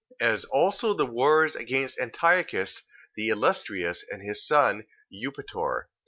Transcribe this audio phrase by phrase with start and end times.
[0.19, 2.81] As also the wars against Antiochus,
[3.15, 5.89] the Illustrious, and his son, Eupator: 2:22.